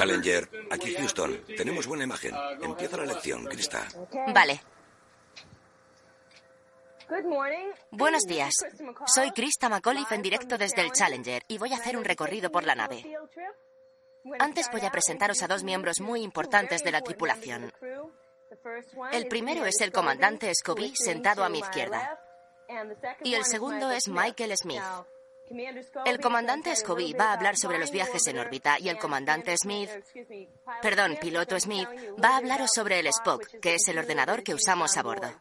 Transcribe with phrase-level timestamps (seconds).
[0.00, 1.44] Challenger, aquí Houston.
[1.58, 2.34] Tenemos buena imagen.
[2.62, 3.86] Empieza la lección, Krista.
[4.32, 4.62] Vale.
[7.90, 8.54] Buenos días.
[9.04, 12.64] Soy Krista McAuliffe en directo desde el Challenger y voy a hacer un recorrido por
[12.64, 13.04] la nave.
[14.38, 17.70] Antes voy a presentaros a dos miembros muy importantes de la tripulación.
[19.12, 22.18] El primero es el comandante Scobie, sentado a mi izquierda.
[23.22, 24.82] Y el segundo es Michael Smith.
[26.06, 29.90] El comandante Scobie va a hablar sobre los viajes en órbita y el comandante Smith,
[30.80, 31.88] perdón, piloto Smith,
[32.22, 35.32] va a hablaros sobre el Spock, que es el ordenador que usamos a bordo.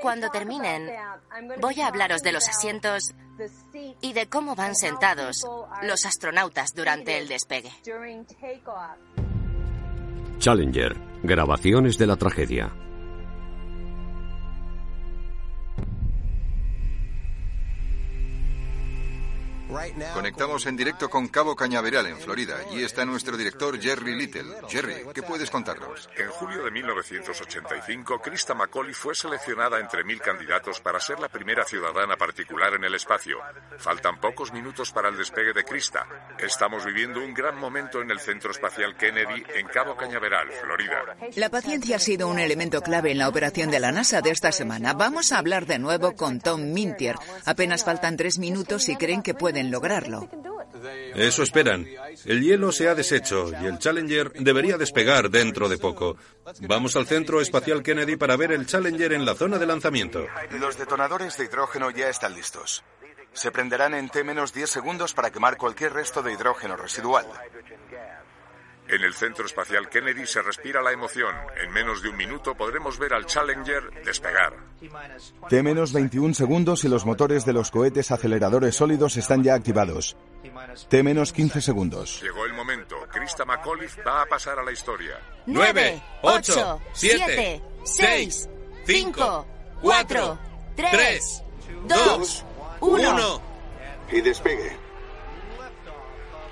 [0.00, 0.90] Cuando terminen,
[1.60, 3.14] voy a hablaros de los asientos
[4.00, 5.44] y de cómo van sentados
[5.82, 7.70] los astronautas durante el despegue.
[10.38, 12.72] Challenger, grabaciones de la tragedia.
[20.14, 22.56] Conectamos en directo con Cabo Cañaveral, en Florida.
[22.66, 24.54] Allí está nuestro director Jerry Little.
[24.68, 26.08] Jerry, ¿qué puedes contarnos?
[26.16, 31.64] En julio de 1985, Krista McCauley fue seleccionada entre mil candidatos para ser la primera
[31.64, 33.38] ciudadana particular en el espacio.
[33.76, 36.06] Faltan pocos minutos para el despegue de Krista.
[36.38, 41.16] Estamos viviendo un gran momento en el Centro Espacial Kennedy en Cabo Cañaveral, Florida.
[41.36, 44.50] La paciencia ha sido un elemento clave en la operación de la NASA de esta
[44.50, 44.94] semana.
[44.94, 47.16] Vamos a hablar de nuevo con Tom Mintier.
[47.44, 50.28] Apenas faltan tres minutos y creen que pueden lograrlo.
[51.14, 51.86] Eso esperan.
[52.24, 56.16] El hielo se ha deshecho y el Challenger debería despegar dentro de poco.
[56.60, 60.26] Vamos al Centro Espacial Kennedy para ver el Challenger en la zona de lanzamiento.
[60.52, 62.84] Los detonadores de hidrógeno ya están listos.
[63.32, 67.26] Se prenderán en T-10 segundos para quemar cualquier resto de hidrógeno residual.
[68.88, 71.34] En el Centro Espacial Kennedy se respira la emoción.
[71.62, 74.54] En menos de un minuto podremos ver al Challenger despegar.
[75.48, 80.16] T-21 segundos y los motores de los cohetes aceleradores sólidos están ya activados.
[80.88, 82.22] T-15 segundos.
[82.22, 82.96] Llegó el momento.
[83.12, 85.20] Krista McAuliffe va a pasar a la historia.
[85.44, 88.48] 9, 8, 7, 6,
[88.86, 89.46] 5,
[89.82, 90.38] 4,
[90.76, 91.42] 3,
[91.86, 92.44] 2,
[92.80, 93.42] 1.
[94.12, 94.87] Y despegue.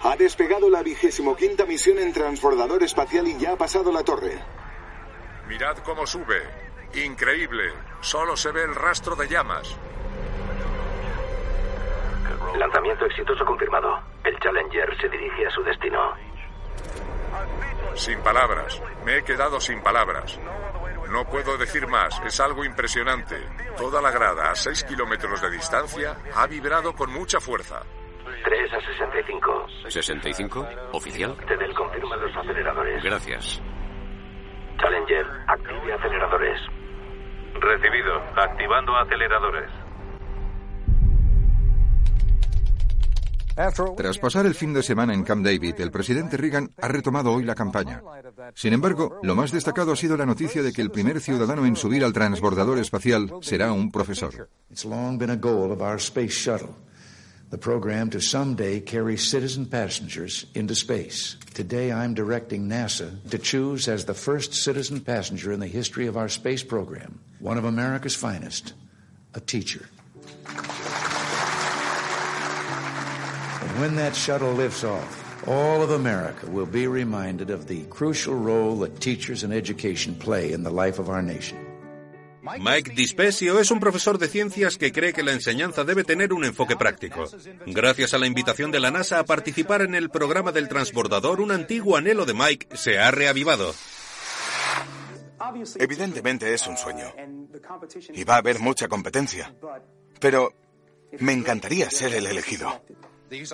[0.07, 4.39] Ha despegado la vigésimo quinta misión en transbordador espacial y ya ha pasado la torre.
[5.49, 6.43] Mirad cómo sube.
[6.95, 7.73] Increíble.
[8.03, 9.77] Solo se ve el rastro de llamas.
[12.57, 14.01] Lanzamiento exitoso confirmado.
[14.23, 16.15] El Challenger se dirige a su destino.
[17.97, 18.81] Sin palabras.
[19.05, 20.39] Me he quedado sin palabras.
[21.11, 22.23] No puedo decir más.
[22.25, 23.37] Es algo impresionante.
[23.77, 27.83] Toda la grada a 6 kilómetros de distancia ha vibrado con mucha fuerza.
[28.45, 29.67] 3 a 65.
[29.85, 30.69] ¿65?
[30.93, 31.37] ¿Oficial?
[31.47, 33.03] Tedel confirma los aceleradores.
[33.03, 33.63] Gracias.
[34.79, 36.61] Challenger, active aceleradores.
[37.61, 38.21] Recibido.
[38.37, 39.71] Activando aceleradores.
[43.97, 47.43] Tras pasar el fin de semana en Camp David, el presidente Reagan ha retomado hoy
[47.43, 48.03] la campaña.
[48.55, 51.75] Sin embargo, lo más destacado ha sido la noticia de que el primer ciudadano en
[51.75, 54.51] subir al transbordador espacial será un profesor.
[57.51, 61.37] The program to someday carry citizen passengers into space.
[61.55, 66.17] Today, I'm directing NASA to choose as the first citizen passenger in the history of
[66.17, 68.73] our space program one of America's finest,
[69.35, 69.87] a teacher.
[73.61, 78.35] And when that shuttle lifts off, all of America will be reminded of the crucial
[78.35, 81.66] role that teachers and education play in the life of our nation.
[82.59, 86.45] Mike Dispesio es un profesor de ciencias que cree que la enseñanza debe tener un
[86.45, 87.25] enfoque práctico.
[87.67, 91.51] Gracias a la invitación de la NASA a participar en el programa del transbordador, un
[91.51, 93.75] antiguo anhelo de Mike se ha reavivado.
[95.79, 97.13] Evidentemente es un sueño.
[98.13, 99.55] Y va a haber mucha competencia.
[100.21, 100.53] Pero
[101.19, 102.83] me encantaría ser el elegido.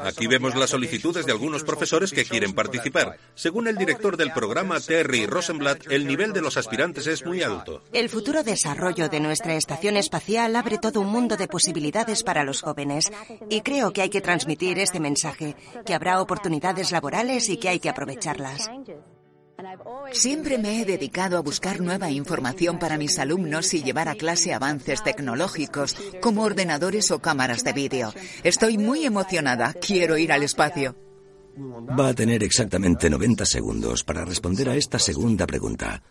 [0.03, 3.19] Aquí vemos las solicitudes de algunos profesores que quieren participar.
[3.35, 7.82] Según el director del programa, Terry Rosenblatt, el nivel de los aspirantes es muy alto.
[7.93, 12.61] El futuro desarrollo de nuestra estación espacial abre todo un mundo de posibilidades para los
[12.61, 13.11] jóvenes.
[13.49, 15.56] Y creo que hay que transmitir este mensaje,
[15.87, 18.70] que habrá oportunidades laborales y que hay que aprovecharlas.
[20.12, 24.53] Siempre me he dedicado a buscar nueva información para mis alumnos y llevar a clase
[24.53, 28.12] avances tecnológicos como ordenadores o cámaras de vídeo.
[28.43, 29.73] Estoy muy emocionada.
[29.75, 30.97] Quiero ir al espacio.
[31.59, 36.03] Va a tener exactamente 90 segundos para responder a esta segunda pregunta.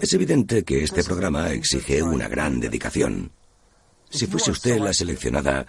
[0.00, 3.32] Es evidente que este programa exige una gran dedicación.
[4.08, 5.66] Si fuese usted la seleccionada,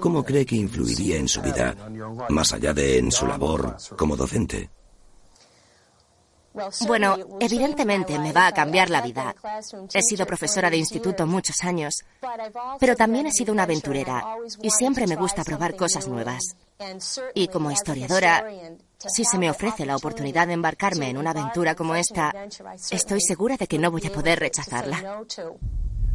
[0.00, 1.76] ¿Cómo cree que influiría en su vida,
[2.28, 4.70] más allá de en su labor como docente?
[6.86, 9.34] Bueno, evidentemente me va a cambiar la vida.
[9.92, 11.94] He sido profesora de instituto muchos años,
[12.78, 14.24] pero también he sido una aventurera
[14.60, 16.56] y siempre me gusta probar cosas nuevas.
[17.34, 18.44] Y como historiadora,
[18.98, 22.32] si se me ofrece la oportunidad de embarcarme en una aventura como esta,
[22.90, 25.24] estoy segura de que no voy a poder rechazarla.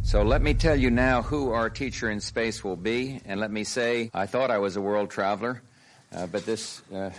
[0.02, 3.50] So let me tell you now who our teacher in space will be, and let
[3.50, 5.62] me say I thought I was a world traveler,
[6.12, 7.10] uh, but this uh,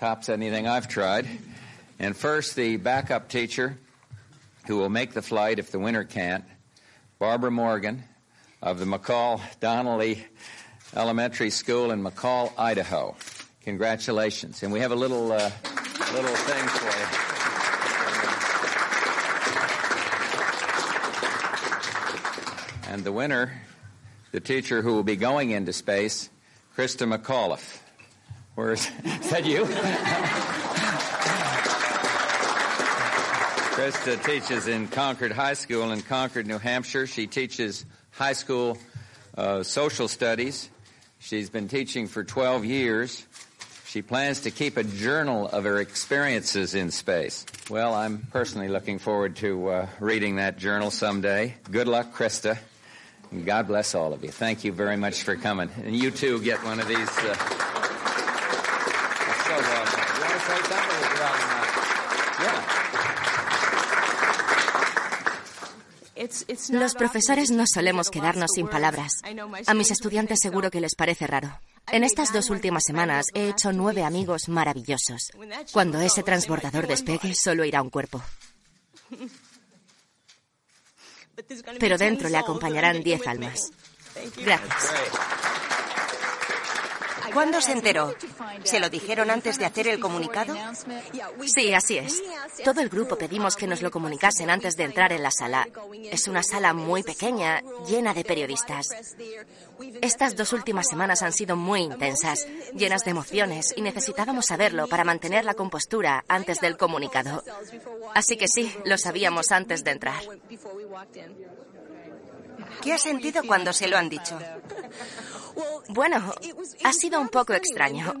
[0.00, 1.28] tops anything I've tried.
[1.98, 3.76] And first, the backup teacher
[4.66, 6.44] who will make the flight if the winner can't,
[7.18, 8.04] Barbara Morgan
[8.62, 10.24] of the McCall Donnelly
[10.94, 13.16] Elementary School in McCall, Idaho.
[13.62, 14.62] Congratulations.
[14.62, 15.50] And we have a little, uh,
[16.14, 16.86] little thing for
[22.86, 22.92] you.
[22.92, 23.60] And the winner,
[24.32, 26.30] the teacher who will be going into space,
[26.76, 27.80] Krista McAuliffe.
[28.54, 29.66] Where is, is that you?
[33.78, 37.06] Krista teaches in Concord High School in Concord, New Hampshire.
[37.06, 38.76] She teaches high school
[39.36, 40.68] uh, social studies.
[41.20, 43.24] She's been teaching for 12 years.
[43.86, 47.46] She plans to keep a journal of her experiences in space.
[47.70, 51.54] Well, I'm personally looking forward to uh, reading that journal someday.
[51.70, 52.58] Good luck, Krista.
[53.30, 54.32] And God bless all of you.
[54.32, 55.70] Thank you very much for coming.
[55.84, 56.98] And you too get one of these.
[56.98, 57.14] Uh, so
[59.54, 60.02] welcome.
[60.16, 61.47] You want to say something?
[66.70, 69.12] Los profesores no solemos quedarnos sin palabras.
[69.66, 71.58] A mis estudiantes seguro que les parece raro.
[71.90, 75.30] En estas dos últimas semanas he hecho nueve amigos maravillosos.
[75.72, 78.22] Cuando ese transbordador despegue, solo irá un cuerpo.
[81.78, 83.70] Pero dentro le acompañarán diez almas.
[84.36, 84.90] Gracias.
[87.32, 88.14] ¿Cuándo se enteró?
[88.64, 90.54] ¿Se lo dijeron antes de hacer el comunicado?
[91.46, 92.22] Sí, así es.
[92.64, 95.68] Todo el grupo pedimos que nos lo comunicasen antes de entrar en la sala.
[96.04, 98.88] Es una sala muy pequeña, llena de periodistas.
[100.00, 105.04] Estas dos últimas semanas han sido muy intensas, llenas de emociones, y necesitábamos saberlo para
[105.04, 107.42] mantener la compostura antes del comunicado.
[108.14, 110.22] Así que sí, lo sabíamos antes de entrar.
[112.82, 114.38] ¿Qué ha sentido cuando se lo han dicho?
[115.88, 116.34] Bueno,
[116.84, 118.14] ha sido un poco extraño.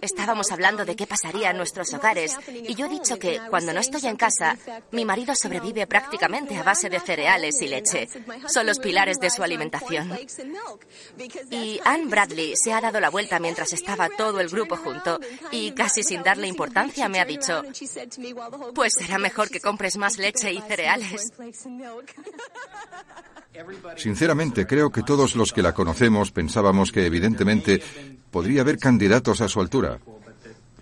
[0.00, 3.80] Estábamos hablando de qué pasaría en nuestros hogares y yo he dicho que cuando no
[3.80, 4.56] estoy en casa,
[4.90, 8.08] mi marido sobrevive prácticamente a base de cereales y leche.
[8.46, 10.18] Son los pilares de su alimentación.
[11.50, 15.72] Y Anne Bradley se ha dado la vuelta mientras estaba todo el grupo junto y
[15.72, 17.62] casi sin darle importancia me ha dicho,
[18.74, 21.32] pues será mejor que compres más leche y cereales.
[23.96, 27.80] Sinceramente, creo que todos los que la conocemos pensábamos que evidentemente
[28.30, 29.98] podría haber candidatos a su altura,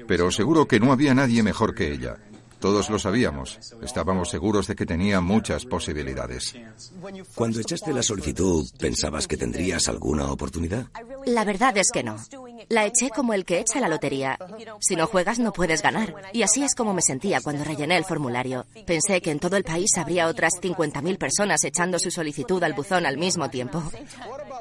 [0.06, 2.16] pero seguro que no había nadie mejor que ella.
[2.60, 3.58] Todos lo sabíamos.
[3.82, 6.54] Estábamos seguros de que tenía muchas posibilidades.
[7.34, 10.86] Cuando echaste la solicitud, ¿pensabas que tendrías alguna oportunidad?
[11.24, 12.16] La verdad es que no.
[12.68, 14.38] La eché como el que echa la lotería.
[14.80, 16.14] Si no juegas no puedes ganar.
[16.34, 18.66] Y así es como me sentía cuando rellené el formulario.
[18.86, 23.06] Pensé que en todo el país habría otras 50.000 personas echando su solicitud al buzón
[23.06, 23.82] al mismo tiempo.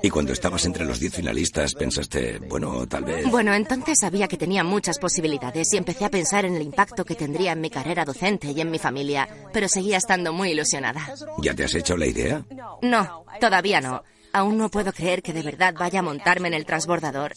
[0.02, 3.30] Y cuando estabas entre los 10 finalistas, pensaste, bueno, tal vez...
[3.30, 7.16] Bueno, entonces sabía que tenía muchas posibilidades y empecé a pensar en el impacto que
[7.16, 11.14] tendría en mi carrera docente y en mi familia, pero seguía estando muy ilusionada.
[11.42, 12.46] ¿Ya te has hecho la idea?
[12.82, 14.04] No, todavía no.
[14.32, 17.34] Aún no puedo creer que de verdad vaya a montarme en el transbordador.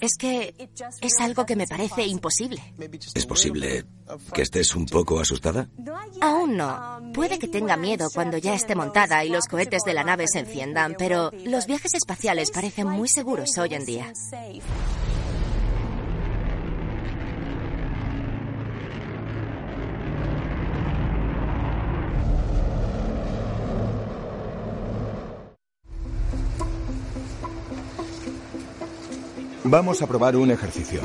[0.00, 0.54] Es que
[1.00, 2.62] es algo que me parece imposible.
[3.14, 3.84] ¿Es posible
[4.32, 5.68] que estés un poco asustada?
[6.20, 7.12] Aún no.
[7.14, 10.40] Puede que tenga miedo cuando ya esté montada y los cohetes de la nave se
[10.40, 14.12] enciendan, pero los viajes espaciales parecen muy seguros hoy en día.
[29.70, 31.02] Vamos a probar un ejercicio.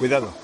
[0.00, 0.34] Cuidado.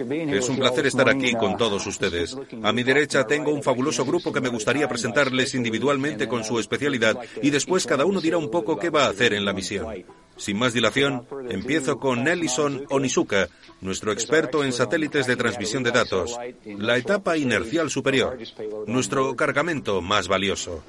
[0.00, 2.38] Es un placer estar aquí con todos ustedes.
[2.62, 7.18] A mi derecha tengo un fabuloso grupo que me gustaría presentarles individualmente con su especialidad
[7.42, 9.86] y después cada uno dirá un poco qué va a hacer en la misión.
[10.40, 13.48] Sin más dilación, empiezo con Ellison Onizuka,
[13.82, 18.38] nuestro experto en satélites de transmisión de datos, la etapa inercial superior,
[18.86, 20.82] nuestro cargamento más valioso.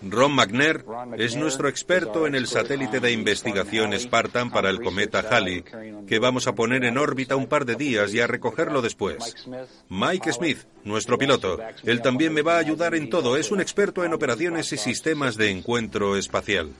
[0.00, 0.86] Ron McNair
[1.18, 5.62] es nuestro experto en el satélite de investigación Spartan para el cometa Halley,
[6.06, 9.46] que vamos a poner en órbita un par de días y a recogerlo después.
[9.90, 14.04] Mike Smith, nuestro piloto, él también me va a ayudar en todo, es un experto
[14.04, 16.72] en operaciones y sistemas de encuentro espacial.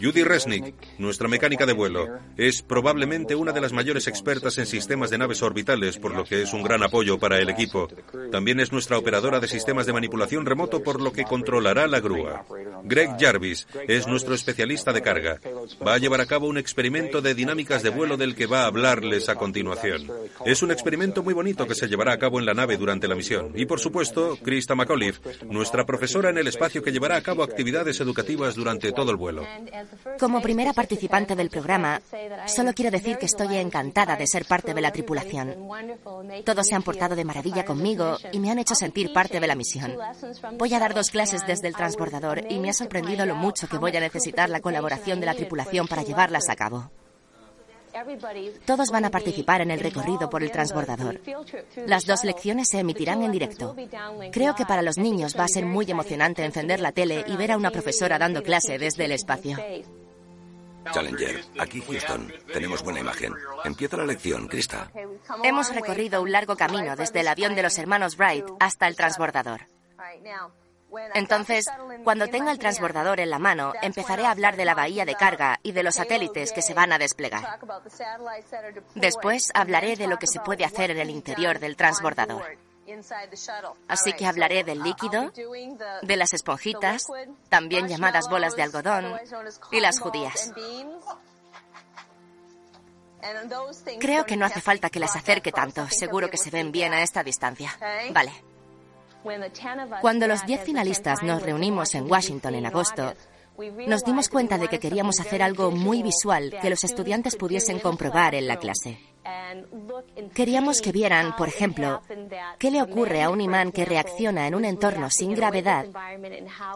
[0.00, 5.10] Judy Resnick, nuestra mecánica de vuelo, es probablemente una de las mayores expertas en sistemas
[5.10, 7.88] de naves orbitales, por lo que es un gran apoyo para el equipo.
[8.30, 12.44] También es nuestra operadora de sistemas de manipulación remoto, por lo que controlará la grúa.
[12.84, 15.40] Greg Jarvis es nuestro especialista de carga.
[15.86, 18.66] Va a llevar a cabo un experimento de dinámicas de vuelo del que va a
[18.66, 20.10] hablarles a continuación.
[20.44, 23.14] Es un experimento muy bonito que se llevará a cabo en la nave durante la
[23.14, 23.52] misión.
[23.54, 28.00] Y por supuesto, Krista McAuliffe, nuestra profesora en el espacio que llevará a cabo actividades
[28.00, 29.46] educativas durante todo el vuelo.
[30.18, 32.00] Como primera participante del programa,
[32.46, 35.56] solo quiero decir que estoy encantada de ser parte de la tripulación.
[36.44, 39.54] Todos se han portado de maravilla conmigo y me han hecho sentir parte de la
[39.54, 39.96] misión.
[40.58, 43.78] Voy a dar dos clases desde el transbordador y me ha sorprendido lo mucho que
[43.78, 46.90] voy a necesitar la colaboración de la tripulación para llevarlas a cabo.
[48.64, 51.20] Todos van a participar en el recorrido por el transbordador.
[51.86, 53.76] Las dos lecciones se emitirán en directo.
[54.32, 57.52] Creo que para los niños va a ser muy emocionante encender la tele y ver
[57.52, 59.56] a una profesora dando clase desde el espacio.
[60.90, 62.32] Challenger, aquí Houston.
[62.52, 63.32] Tenemos buena imagen.
[63.64, 64.90] Empieza la lección, Krista.
[65.44, 69.68] Hemos recorrido un largo camino desde el avión de los hermanos Wright hasta el transbordador.
[71.14, 71.66] Entonces,
[72.04, 75.58] cuando tenga el transbordador en la mano, empezaré a hablar de la bahía de carga
[75.62, 77.60] y de los satélites que se van a desplegar.
[78.94, 82.42] Después hablaré de lo que se puede hacer en el interior del transbordador.
[83.88, 85.32] Así que hablaré del líquido,
[86.02, 87.06] de las esponjitas,
[87.48, 89.16] también llamadas bolas de algodón,
[89.70, 90.52] y las judías.
[94.00, 97.02] Creo que no hace falta que las acerque tanto, seguro que se ven bien a
[97.02, 97.78] esta distancia.
[98.10, 98.32] Vale.
[100.00, 103.14] Cuando los diez finalistas nos reunimos en Washington en agosto,
[103.86, 108.34] nos dimos cuenta de que queríamos hacer algo muy visual que los estudiantes pudiesen comprobar
[108.34, 108.98] en la clase.
[110.34, 112.02] Queríamos que vieran, por ejemplo,
[112.58, 115.86] qué le ocurre a un imán que reacciona en un entorno sin gravedad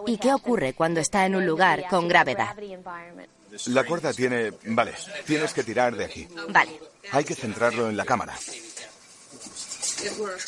[0.07, 2.57] y qué ocurre cuando está en un lugar con gravedad.
[3.67, 4.53] La cuerda tiene...
[4.67, 4.93] Vale,
[5.25, 6.29] tienes que tirar de aquí.
[6.51, 6.79] Vale.
[7.13, 8.35] Hay que centrarlo en la cámara.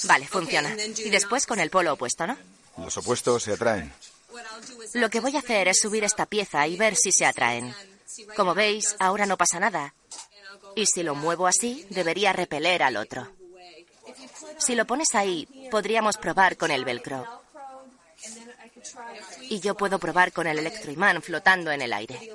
[0.05, 0.77] Vale, funciona.
[0.97, 2.37] Y después con el polo opuesto, ¿no?
[2.79, 3.93] Los opuestos se atraen.
[4.95, 7.75] Lo que voy a hacer es subir esta pieza y ver si se atraen.
[8.37, 9.95] Como veis, ahora no pasa nada.
[10.77, 13.29] Y si lo muevo así, debería repeler al otro.
[14.59, 17.27] Si lo pones ahí, podríamos probar con el velcro.
[19.43, 22.33] Y yo puedo probar con el electroimán flotando en el aire.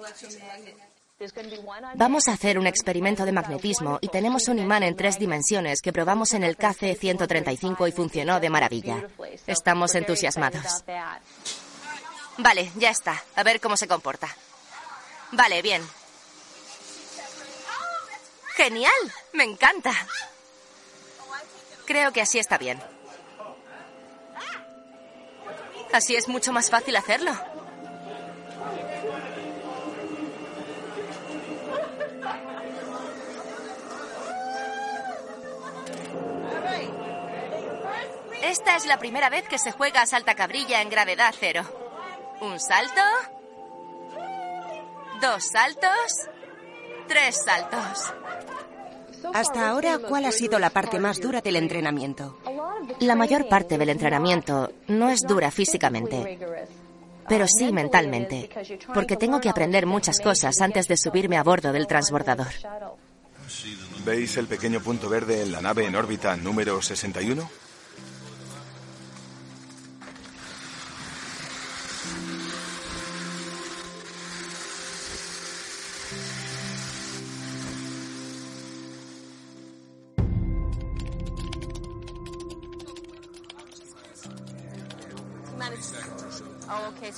[1.96, 5.94] Vamos a hacer un experimento de magnetismo y tenemos un imán en tres dimensiones que
[5.94, 9.08] probamos en el KC-135 y funcionó de maravilla.
[9.48, 10.84] Estamos entusiasmados.
[12.38, 13.22] Vale, ya está.
[13.36, 14.28] A ver cómo se comporta.
[15.32, 15.82] Vale, bien.
[18.56, 18.92] ¡Genial!
[19.34, 19.92] Me encanta.
[21.86, 22.80] Creo que así está bien.
[25.92, 27.34] Así es mucho más fácil hacerlo.
[38.54, 41.64] Esta es la primera vez que se juega a salta cabrilla en gravedad cero.
[42.40, 43.02] Un salto.
[45.20, 46.30] Dos saltos.
[47.08, 48.14] Tres saltos.
[49.34, 52.38] Hasta ahora, ¿cuál ha sido la parte más dura del entrenamiento?
[53.00, 56.38] La mayor parte del entrenamiento no es dura físicamente,
[57.28, 58.52] pero sí mentalmente,
[58.94, 62.54] porque tengo que aprender muchas cosas antes de subirme a bordo del transbordador.
[64.06, 67.63] ¿Veis el pequeño punto verde en la nave en órbita número 61?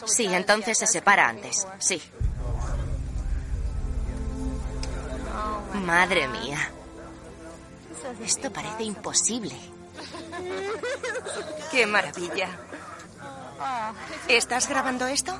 [0.05, 1.67] Sí, entonces se separa antes.
[1.79, 2.01] Sí.
[5.73, 6.71] Madre mía.
[8.23, 9.55] Esto parece imposible.
[11.71, 12.49] ¡Qué maravilla!
[14.27, 15.33] ¿Estás grabando esto?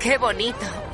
[0.00, 0.89] ¡Qué bonito!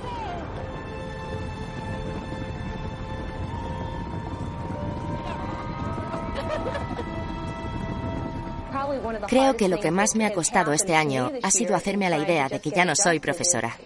[9.29, 12.19] Creo que lo que más me ha costado este año ha sido hacerme a la
[12.19, 13.77] idea de que ya no soy profesora.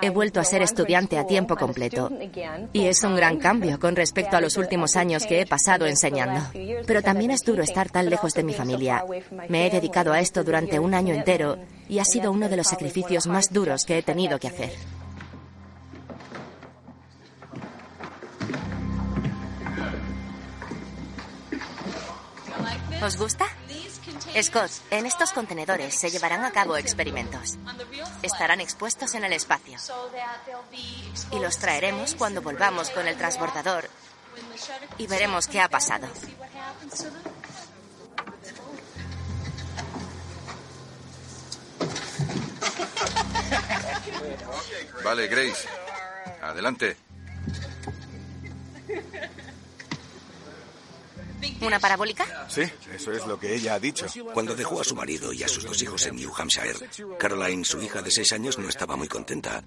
[0.00, 2.10] He vuelto a ser estudiante a tiempo completo
[2.72, 6.40] y es un gran cambio con respecto a los últimos años que he pasado enseñando.
[6.86, 9.04] Pero también es duro estar tan lejos de mi familia.
[9.48, 12.66] Me he dedicado a esto durante un año entero y ha sido uno de los
[12.66, 14.72] sacrificios más duros que he tenido que hacer.
[23.04, 23.46] ¿Os gusta?
[24.40, 27.58] Scott, en estos contenedores se llevarán a cabo experimentos.
[28.22, 29.78] Estarán expuestos en el espacio.
[31.32, 33.90] Y los traeremos cuando volvamos con el transbordador
[34.98, 36.08] y veremos qué ha pasado.
[45.04, 45.68] Vale, Grace.
[46.42, 46.96] Adelante.
[51.62, 52.46] ¿Una parabólica?
[52.48, 54.06] Sí, eso es lo que ella ha dicho.
[54.34, 56.88] Cuando dejó a su marido y a sus dos hijos en New Hampshire,
[57.18, 59.62] Caroline, su hija de seis años, no estaba muy contenta.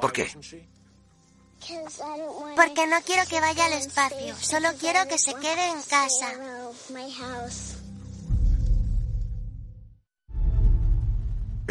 [0.00, 0.30] ¿Por qué?
[2.56, 6.32] Porque no quiero que vaya al espacio, solo quiero que se quede en casa.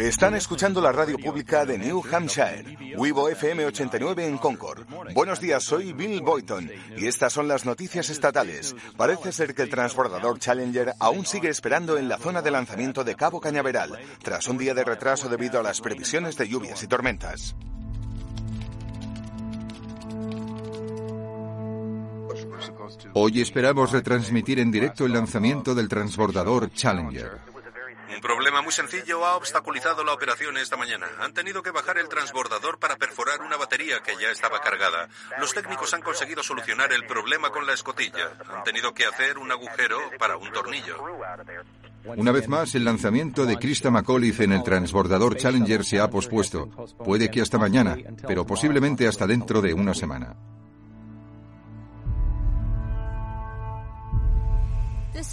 [0.00, 4.86] Están escuchando la radio pública de New Hampshire, Wibo FM 89 en Concord.
[5.12, 8.74] Buenos días, soy Bill Boyton y estas son las noticias estatales.
[8.96, 13.14] Parece ser que el transbordador Challenger aún sigue esperando en la zona de lanzamiento de
[13.14, 17.54] Cabo Cañaveral, tras un día de retraso debido a las previsiones de lluvias y tormentas.
[23.12, 27.49] Hoy esperamos retransmitir en directo el lanzamiento del transbordador Challenger.
[28.12, 31.06] Un problema muy sencillo ha obstaculizado la operación esta mañana.
[31.20, 35.08] Han tenido que bajar el transbordador para perforar una batería que ya estaba cargada.
[35.38, 38.32] Los técnicos han conseguido solucionar el problema con la escotilla.
[38.52, 40.96] Han tenido que hacer un agujero para un tornillo.
[42.04, 46.68] Una vez más, el lanzamiento de Krista McAuliffe en el transbordador Challenger se ha pospuesto.
[47.04, 50.34] Puede que hasta mañana, pero posiblemente hasta dentro de una semana.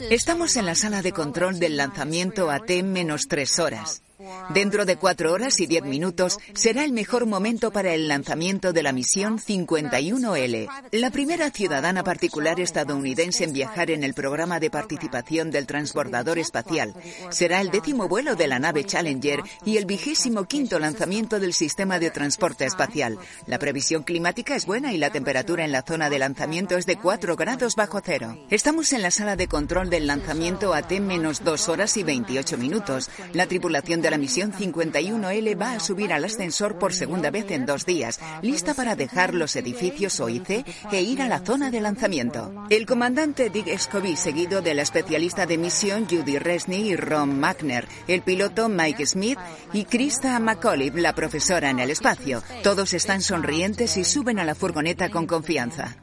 [0.10, 4.04] Estamos en la sala de control del lanzamiento a T menos tres horas.
[4.50, 8.82] Dentro de cuatro horas y diez minutos será el mejor momento para el lanzamiento de
[8.82, 15.52] la misión 51L, la primera ciudadana particular estadounidense en viajar en el programa de participación
[15.52, 16.96] del transbordador espacial.
[17.30, 22.00] Será el décimo vuelo de la nave Challenger y el vigésimo quinto lanzamiento del sistema
[22.00, 23.20] de transporte espacial.
[23.46, 26.98] La previsión climática es buena y la temperatura en la zona de lanzamiento es de
[26.98, 28.36] 4 grados bajo cero.
[28.50, 32.58] Estamos en la sala de control del lanzamiento a T menos dos horas y 28
[32.58, 33.12] minutos.
[33.34, 37.66] La tripulación de la misión 51L va a subir al ascensor por segunda vez en
[37.66, 42.54] dos días, lista para dejar los edificios OIC e ir a la zona de lanzamiento.
[42.70, 47.88] El comandante Dick Scobie, seguido de la especialista de misión Judy Resney y Ron Magner,
[48.08, 49.40] el piloto Mike Smith
[49.74, 52.44] y Krista McAuliffe, la profesora en el espacio.
[52.64, 55.98] Todos están sonrientes y suben a la furgoneta con confianza.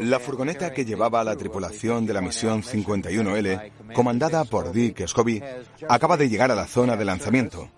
[0.00, 5.42] La furgoneta que llevaba a la tripulación de la misión 51L, comandada por Dick Scobie,
[5.88, 7.68] acaba de llegar a la zona de lanzamiento.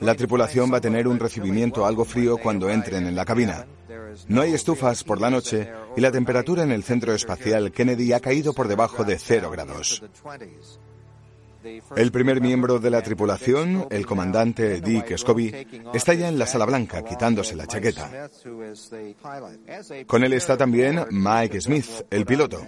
[0.00, 3.66] La tripulación va a tener un recibimiento algo frío cuando entren en la cabina.
[4.28, 8.20] No hay estufas por la noche y la temperatura en el centro espacial Kennedy ha
[8.20, 10.02] caído por debajo de cero grados.
[11.96, 16.66] El primer miembro de la tripulación, el comandante Dick Scobie, está ya en la sala
[16.66, 18.28] blanca quitándose la chaqueta.
[20.06, 22.64] Con él está también Mike Smith, el piloto.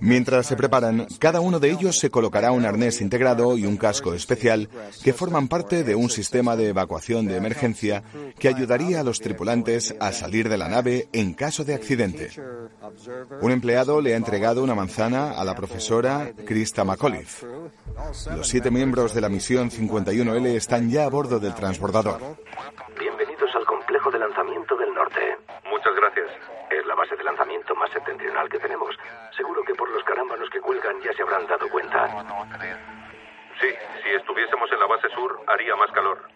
[0.00, 4.14] Mientras se preparan, cada uno de ellos se colocará un arnés integrado y un casco
[4.14, 4.68] especial
[5.02, 8.02] que forman parte de un sistema de evacuación de emergencia
[8.38, 12.30] que ayudaría a los tripulantes a salir de la nave en caso de accidente.
[13.40, 17.46] Un empleado le ha entregado una manzana a la profesora Krista McAuliffe.
[17.96, 22.20] Los siete miembros de la misión 51L están ya a bordo del transbordador.
[22.98, 25.38] Bienvenidos al complejo de lanzamiento del norte.
[25.70, 26.28] Muchas gracias.
[26.70, 28.94] Es la base de lanzamiento más septentrional que tenemos.
[29.34, 32.06] Seguro que por los carámbanos que cuelgan ya se habrán dado cuenta.
[33.60, 33.68] Sí,
[34.04, 36.28] si estuviésemos en la base sur, haría más calor.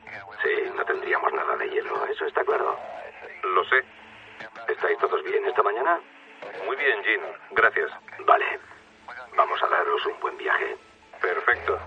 [0.42, 2.78] Sí, no tendríamos nada de hielo, eso está claro.
[3.54, 3.84] Lo sé.
[4.66, 6.00] ¿Estáis todos bien esta mañana?
[6.64, 7.20] Muy bien, Jean.
[7.50, 7.90] Gracias.
[8.26, 8.46] Vale.
[9.36, 10.76] Vamos a daros un buen viaje.
[11.20, 11.78] Perfecto.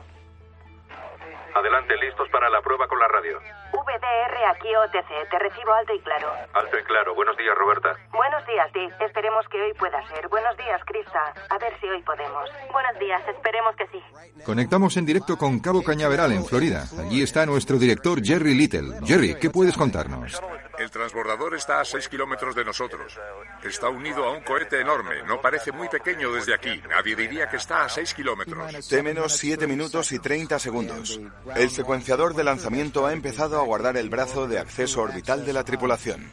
[1.55, 3.39] Adelante, listos para la prueba con la radio.
[3.73, 6.27] VDR aquí OTC, te recibo alto y claro.
[6.53, 7.13] Alto y claro.
[7.13, 7.95] Buenos días, Roberta.
[8.11, 8.91] Buenos días, Dick.
[9.01, 10.27] Esperemos que hoy pueda ser.
[10.29, 11.33] Buenos días, Krista.
[11.49, 12.49] A ver si hoy podemos.
[12.71, 14.01] Buenos días, esperemos que sí.
[14.45, 16.85] Conectamos en directo con Cabo Cañaveral, en Florida.
[16.99, 18.99] Allí está nuestro director Jerry Little.
[19.05, 20.41] Jerry, ¿qué puedes contarnos?
[20.83, 23.17] El transbordador está a 6 kilómetros de nosotros.
[23.63, 25.23] Está unido a un cohete enorme.
[25.23, 26.81] No parece muy pequeño desde aquí.
[26.89, 28.89] Nadie diría que está a 6 kilómetros.
[28.89, 31.21] T menos 7 minutos y 30 segundos.
[31.55, 35.63] El secuenciador de lanzamiento ha empezado a guardar el brazo de acceso orbital de la
[35.63, 36.29] tripulación.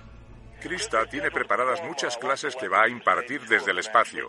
[0.61, 4.29] Krista tiene preparadas muchas clases que va a impartir desde el espacio,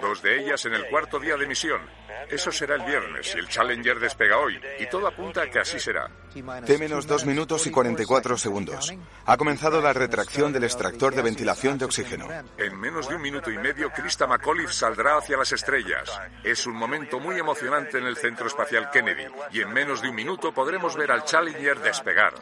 [0.00, 1.80] dos de ellas en el cuarto día de misión.
[2.28, 5.78] Eso será el viernes y el Challenger despega hoy, y todo apunta a que así
[5.78, 6.10] será.
[6.64, 8.92] T menos 2 minutos y 44 segundos.
[9.24, 12.28] Ha comenzado la retracción del extractor de ventilación de oxígeno.
[12.58, 16.10] En menos de un minuto y medio, Krista McAuliffe saldrá hacia las estrellas.
[16.42, 20.14] Es un momento muy emocionante en el Centro Espacial Kennedy, y en menos de un
[20.14, 22.34] minuto podremos ver al Challenger despegar.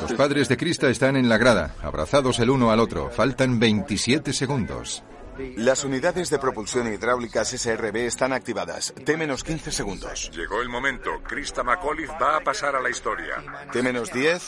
[0.00, 3.10] Los padres de Krista están en la grada, abrazados el uno al otro.
[3.10, 5.04] Faltan 27 segundos.
[5.56, 8.94] Las unidades de propulsión hidráulicas SRB están activadas.
[9.04, 10.30] T menos 15 segundos.
[10.32, 11.10] Llegó el momento.
[11.26, 13.34] Krista McAuliffe va a pasar a la historia.
[13.72, 14.42] T menos 10,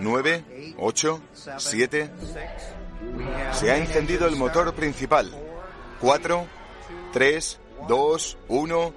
[0.00, 1.22] 9, 8,
[1.58, 2.10] 7.
[3.52, 5.30] Se ha encendido el motor principal.
[6.00, 6.46] 4,
[7.12, 8.94] 3, 2, 1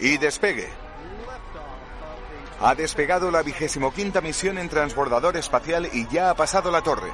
[0.00, 0.85] y despegue.
[2.60, 7.10] Ha despegado la vigésimo quinta misión en transbordador espacial y ya ha pasado la torre.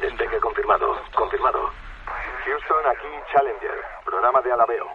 [0.00, 1.00] Despegue confirmado.
[1.14, 1.70] Confirmado.
[2.44, 3.84] Houston, aquí Challenger.
[4.04, 4.86] Programa de alabeo.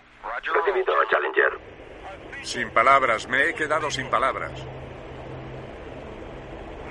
[0.54, 1.60] Recibido, Challenger.
[2.44, 4.52] Sin palabras, me he quedado sin palabras.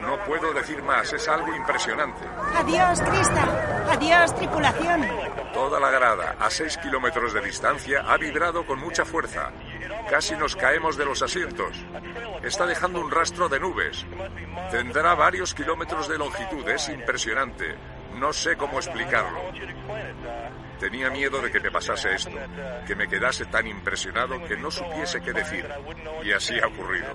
[0.01, 2.27] No puedo decir más, es algo impresionante.
[2.55, 3.93] Adiós, Krista.
[3.93, 5.07] Adiós, tripulación.
[5.53, 9.51] Toda la grada, a 6 kilómetros de distancia, ha vibrado con mucha fuerza.
[10.09, 11.77] Casi nos caemos de los asientos.
[12.43, 14.07] Está dejando un rastro de nubes.
[14.71, 17.77] Tendrá varios kilómetros de longitud, es impresionante.
[18.15, 19.41] No sé cómo explicarlo.
[20.79, 22.31] Tenía miedo de que me pasase esto,
[22.87, 25.69] que me quedase tan impresionado que no supiese qué decir.
[26.25, 27.15] Y así ha ocurrido.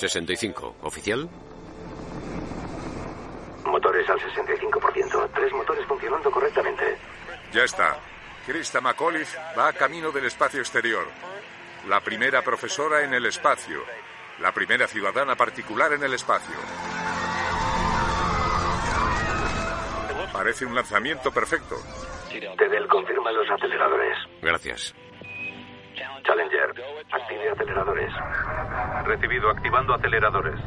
[0.00, 0.08] 3 a 65.
[0.08, 0.76] 65.
[0.82, 1.28] ¿Oficial?
[3.66, 5.30] Motores al 65%.
[5.34, 6.96] Tres motores funcionando correctamente.
[7.52, 7.98] Ya está.
[8.46, 11.06] Krista McAuliffe va camino del espacio exterior.
[11.88, 13.82] La primera profesora en el espacio.
[14.40, 16.56] La primera ciudadana particular en el espacio.
[20.32, 21.76] Parece un lanzamiento perfecto.
[22.30, 24.16] Tedel confirma los aceleradores.
[24.40, 24.94] Gracias.
[26.24, 26.74] Challenger,
[27.12, 28.12] active aceleradores.
[29.04, 30.60] Recibido, activando aceleradores.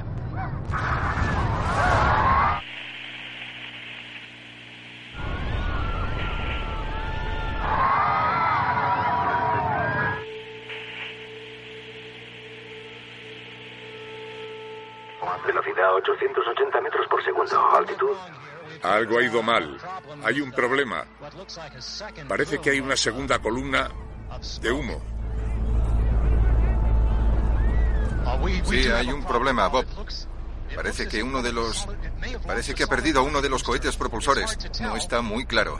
[15.45, 17.69] Velocidad 880 metros por segundo.
[17.75, 18.15] Altitud.
[18.83, 19.77] Algo ha ido mal.
[20.23, 21.05] Hay un problema.
[22.27, 23.89] Parece que hay una segunda columna
[24.61, 25.12] de humo.
[28.65, 29.85] Sí, hay un problema, Bob.
[30.75, 31.87] Parece que uno de los...
[32.45, 34.57] Parece que ha perdido uno de los cohetes propulsores.
[34.81, 35.77] No está muy claro.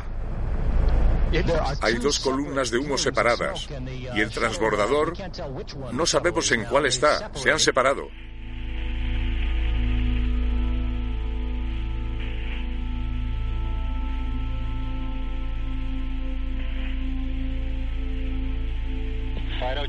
[1.82, 3.67] Hay dos columnas de humo separadas.
[4.15, 5.13] Y el transbordador...
[5.91, 7.32] No sabemos en cuál está.
[7.34, 8.08] Se han separado.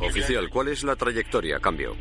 [0.00, 1.58] Oficial, ¿cuál es la trayectoria?
[1.58, 1.96] Cambio.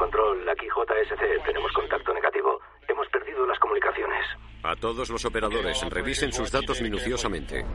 [0.00, 1.44] Control, aquí JSC.
[1.44, 2.58] Tenemos contacto negativo.
[2.88, 4.24] Hemos perdido las comunicaciones.
[4.62, 7.66] A todos los operadores, revisen sus datos minuciosamente.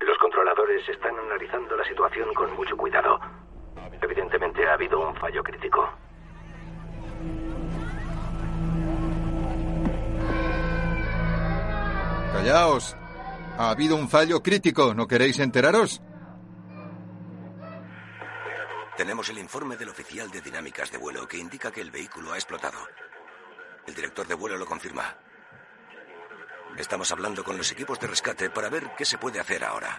[0.00, 3.20] Los controladores están analizando la situación con mucho cuidado.
[4.00, 5.86] Evidentemente ha habido un fallo crítico.
[12.32, 12.96] Callaos.
[13.62, 14.92] Ha habido un fallo crítico.
[14.92, 16.02] ¿No queréis enteraros?
[18.96, 22.34] Tenemos el informe del oficial de dinámicas de vuelo que indica que el vehículo ha
[22.34, 22.78] explotado.
[23.86, 25.16] El director de vuelo lo confirma.
[26.76, 29.96] Estamos hablando con los equipos de rescate para ver qué se puede hacer ahora.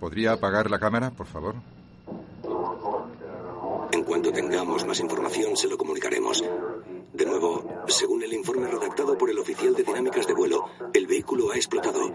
[0.00, 1.75] ¿Podría apagar la cámara, por favor?
[4.26, 6.42] En cuanto tengamos más información, se lo comunicaremos.
[7.12, 11.52] De nuevo, según el informe redactado por el oficial de dinámicas de vuelo, el vehículo
[11.52, 12.12] ha explotado.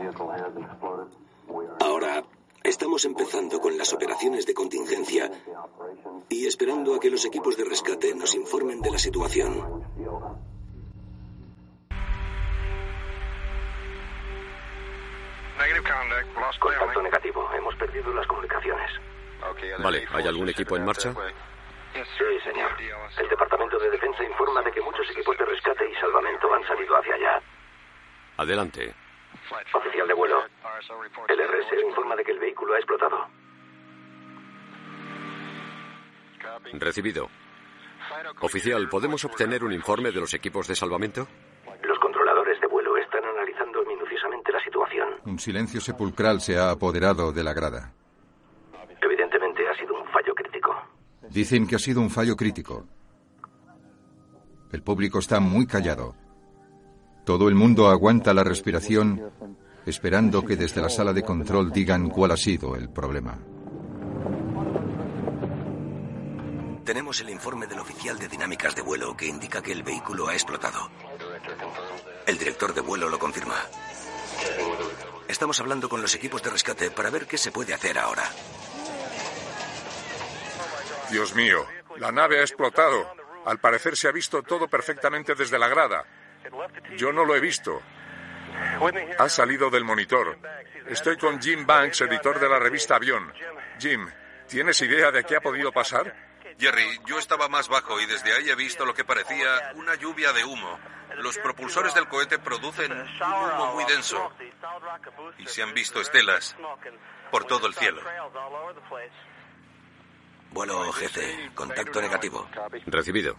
[1.80, 2.21] Ahora,
[2.65, 5.32] estamos empezando con las operaciones de contingencia
[6.28, 9.86] y esperando a que los equipos de rescate nos informen de la situación.
[16.60, 17.50] Contacto negativo.
[17.56, 18.91] Hemos perdido las comunicaciones.
[19.80, 21.13] Vale, ¿hay algún equipo en marcha?
[21.93, 22.71] Sí, señor.
[23.17, 26.95] El Departamento de Defensa informa de que muchos equipos de rescate y salvamento han salido
[26.95, 27.41] hacia allá.
[28.41, 28.95] Adelante.
[29.71, 30.41] Oficial de vuelo.
[31.30, 33.27] El RSE informa de que el vehículo ha explotado.
[36.73, 37.30] Recibido.
[38.41, 41.27] Oficial, ¿podemos obtener un informe de los equipos de salvamento?
[41.84, 45.10] Los controladores de vuelo están analizando minuciosamente la situación.
[45.25, 47.93] Un silencio sepulcral se ha apoderado de la grada.
[49.01, 50.75] Evidentemente ha sido un fallo crítico.
[51.30, 52.88] Dicen que ha sido un fallo crítico.
[54.71, 56.15] El público está muy callado.
[57.23, 59.31] Todo el mundo aguanta la respiración
[59.86, 63.39] esperando que desde la sala de control digan cuál ha sido el problema.
[66.84, 70.34] Tenemos el informe del oficial de dinámicas de vuelo que indica que el vehículo ha
[70.34, 70.89] explotado.
[72.25, 73.55] El director de vuelo lo confirma.
[75.27, 78.23] Estamos hablando con los equipos de rescate para ver qué se puede hacer ahora.
[81.12, 81.65] Dios mío,
[81.97, 83.07] la nave ha explotado.
[83.45, 86.03] Al parecer se ha visto todo perfectamente desde la grada.
[86.97, 87.82] Yo no lo he visto.
[89.17, 90.38] Ha salido del monitor.
[90.88, 93.32] Estoy con Jim Banks, editor de la revista Avión.
[93.80, 94.08] Jim,
[94.47, 96.13] ¿tienes idea de qué ha podido pasar?
[96.60, 100.32] Jerry, yo estaba más bajo y desde ahí he visto lo que parecía una lluvia
[100.34, 100.80] de humo.
[101.17, 104.32] Los propulsores del cohete producen un humo muy denso
[105.38, 106.56] y se han visto estelas
[107.32, 108.01] por todo el cielo.
[110.51, 112.47] Vuelo jefe, contacto negativo.
[112.86, 113.38] Recibido.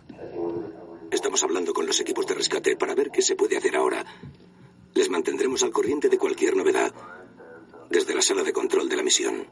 [1.12, 4.04] Estamos hablando con los equipos de rescate para ver qué se puede hacer ahora.
[4.94, 6.92] Les mantendremos al corriente de cualquier novedad
[7.90, 9.46] desde la sala de control de la misión.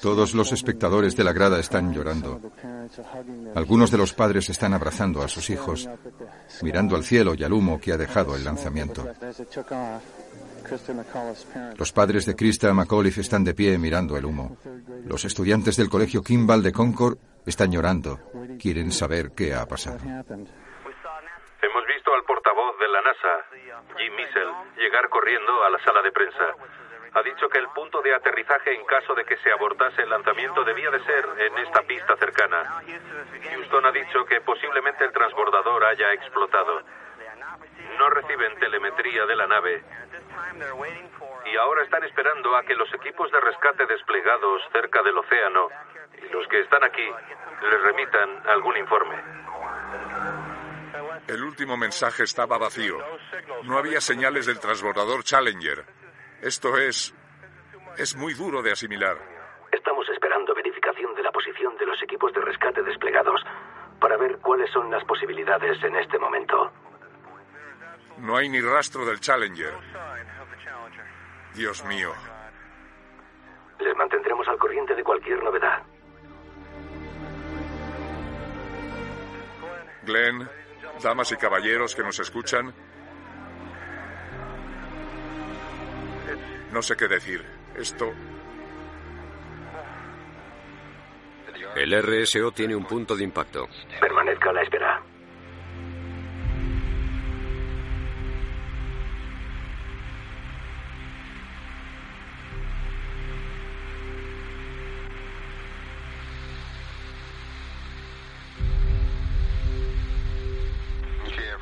[0.00, 2.40] Todos los espectadores de la grada están llorando.
[3.54, 5.88] Algunos de los padres están abrazando a sus hijos,
[6.62, 9.04] mirando al cielo y al humo que ha dejado el lanzamiento.
[11.78, 14.56] Los padres de Krista McAuliffe están de pie mirando el humo.
[15.04, 18.18] Los estudiantes del colegio Kimball de Concord están llorando.
[18.58, 19.98] Quieren saber qué ha pasado.
[19.98, 23.46] Hemos visto al portavoz de la NASA,
[23.96, 26.54] Jim Missel, llegar corriendo a la sala de prensa.
[27.16, 30.62] Ha dicho que el punto de aterrizaje en caso de que se abortase el lanzamiento
[30.64, 32.82] debía de ser en esta pista cercana.
[33.50, 36.82] Houston ha dicho que posiblemente el transbordador haya explotado.
[37.98, 39.82] No reciben telemetría de la nave
[41.44, 45.68] y ahora están esperando a que los equipos de rescate desplegados cerca del océano
[46.22, 47.08] y los que están aquí
[47.70, 49.16] les remitan algún informe.
[51.28, 52.98] El último mensaje estaba vacío.
[53.64, 55.84] No había señales del transbordador Challenger.
[56.42, 57.14] Esto es...
[57.96, 59.16] es muy duro de asimilar.
[59.72, 63.40] Estamos esperando verificación de la posición de los equipos de rescate desplegados
[64.00, 66.72] para ver cuáles son las posibilidades en este momento.
[68.18, 69.74] No hay ni rastro del Challenger.
[71.54, 72.12] Dios mío.
[73.78, 75.82] Les mantendremos al corriente de cualquier novedad.
[80.02, 80.48] Glenn,
[81.02, 82.72] damas y caballeros que nos escuchan,
[86.72, 87.44] no sé qué decir.
[87.74, 88.12] Esto...
[91.74, 93.68] El RSO tiene un punto de impacto.
[94.00, 95.02] Permanezca a la espera.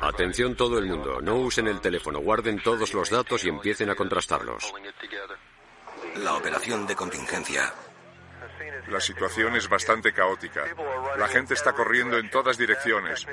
[0.05, 3.95] Atención todo el mundo, no usen el teléfono, guarden todos los datos y empiecen a
[3.95, 4.71] contrastarlos.
[6.17, 7.73] La operación de contingencia.
[8.87, 10.63] La situación es bastante caótica.
[11.17, 13.25] La gente está corriendo en todas direcciones.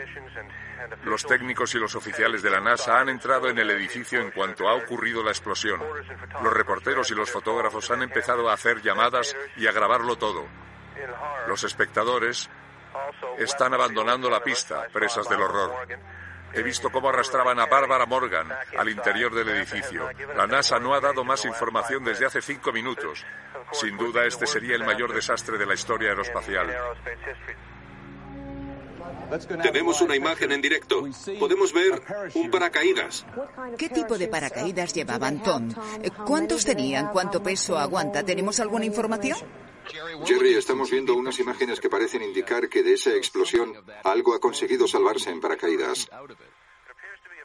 [1.04, 4.66] Los técnicos y los oficiales de la NASA han entrado en el edificio en cuanto
[4.66, 5.78] ha ocurrido la explosión.
[6.42, 10.46] Los reporteros y los fotógrafos han empezado a hacer llamadas y a grabarlo todo.
[11.46, 12.48] Los espectadores
[13.38, 15.86] están abandonando la pista, presas del horror.
[16.54, 20.08] He visto cómo arrastraban a Barbara Morgan al interior del edificio.
[20.36, 23.24] La NASA no ha dado más información desde hace cinco minutos.
[23.72, 26.68] Sin duda, este sería el mayor desastre de la historia aeroespacial.
[29.62, 31.04] Tenemos una imagen en directo.
[31.38, 32.02] Podemos ver
[32.34, 33.24] un paracaídas.
[33.78, 35.72] ¿Qué tipo de paracaídas llevaban, Tom?
[36.26, 37.08] ¿Cuántos tenían?
[37.12, 38.22] ¿Cuánto peso aguanta?
[38.22, 39.38] ¿Tenemos alguna información?
[40.24, 43.74] Jerry, estamos viendo unas imágenes que parecen indicar que de esa explosión
[44.04, 46.08] algo ha conseguido salvarse en paracaídas.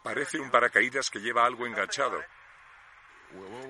[0.04, 2.20] Parece un paracaídas que lleva algo enganchado.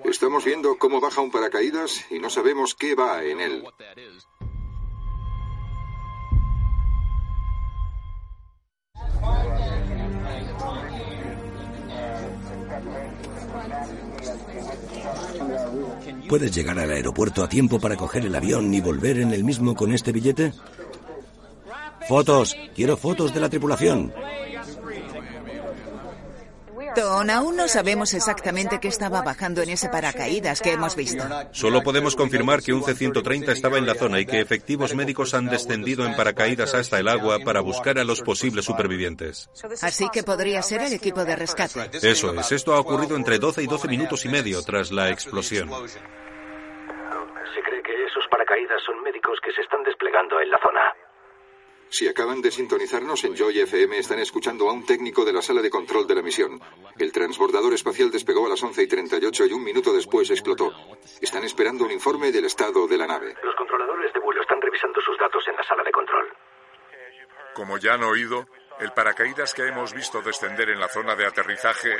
[0.04, 3.64] Estamos viendo cómo baja un paracaídas y no sabemos qué va en él.
[16.28, 19.74] ¿Puedes llegar al aeropuerto a tiempo para coger el avión y volver en el mismo
[19.74, 20.52] con este billete?
[22.06, 22.56] Fotos.
[22.74, 24.12] Quiero fotos de la tripulación.
[27.02, 31.24] Aún no sabemos exactamente qué estaba bajando en ese paracaídas que hemos visto.
[31.52, 35.46] Solo podemos confirmar que un C-130 estaba en la zona y que efectivos médicos han
[35.46, 39.50] descendido en paracaídas hasta el agua para buscar a los posibles supervivientes.
[39.82, 41.90] Así que podría ser el equipo de rescate.
[42.02, 45.68] Eso es, esto ha ocurrido entre 12 y 12 minutos y medio tras la explosión.
[45.68, 51.07] Se cree que esos paracaídas son médicos que se están desplegando en la zona.
[51.90, 55.62] Si acaban de sintonizarnos en Joy FM, están escuchando a un técnico de la sala
[55.62, 56.60] de control de la misión.
[56.98, 60.70] El transbordador espacial despegó a las 11 y 38 y un minuto después explotó.
[61.20, 63.34] Están esperando un informe del estado de la nave.
[63.42, 66.28] Los controladores de vuelo están revisando sus datos en la sala de control.
[67.54, 68.46] Como ya han oído,
[68.80, 71.90] el paracaídas que hemos visto descender en la zona de aterrizaje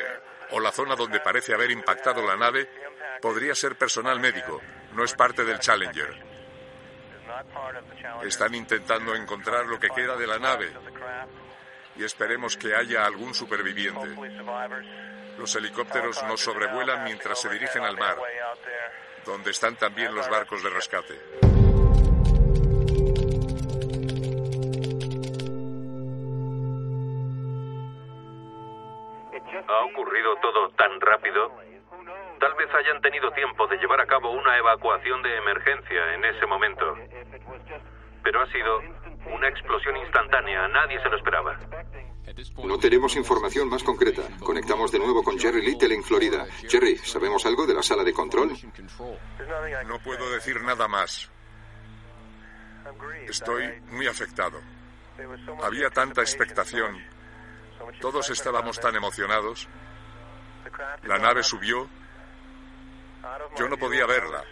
[0.51, 2.69] o la zona donde parece haber impactado la nave
[3.21, 4.61] podría ser personal médico,
[4.95, 6.28] no es parte del Challenger.
[8.23, 10.73] Están intentando encontrar lo que queda de la nave
[11.97, 14.09] y esperemos que haya algún superviviente.
[15.37, 18.17] Los helicópteros nos sobrevuelan mientras se dirigen al mar,
[19.25, 21.15] donde están también los barcos de rescate.
[29.69, 31.53] Ha ocurrido todo tan rápido.
[32.41, 36.47] Tal vez hayan tenido tiempo de llevar a cabo una evacuación de emergencia en ese
[36.47, 36.97] momento.
[38.29, 38.79] Pero ha sido
[39.35, 41.59] una explosión instantánea, nadie se lo esperaba.
[42.63, 44.21] No tenemos información más concreta.
[44.45, 46.47] Conectamos de nuevo con Jerry Little en Florida.
[46.69, 48.53] Jerry, ¿sabemos algo de la sala de control?
[49.87, 51.31] No puedo decir nada más.
[53.27, 54.61] Estoy muy afectado.
[55.63, 57.03] Había tanta expectación.
[57.99, 59.67] Todos estábamos tan emocionados.
[61.05, 61.89] La nave subió.
[63.57, 64.45] Yo no podía verla.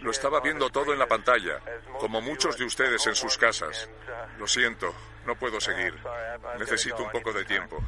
[0.00, 1.60] Lo estaba viendo todo en la pantalla,
[1.98, 3.88] como muchos de ustedes en sus casas.
[4.38, 4.94] Lo siento,
[5.26, 5.94] no puedo seguir.
[6.58, 7.82] Necesito un poco de tiempo.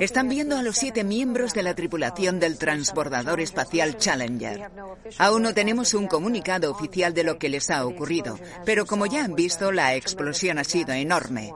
[0.00, 4.70] Están viendo a los siete miembros de la tripulación del transbordador espacial Challenger.
[5.18, 9.24] Aún no tenemos un comunicado oficial de lo que les ha ocurrido, pero como ya
[9.24, 11.52] han visto, la explosión ha sido enorme.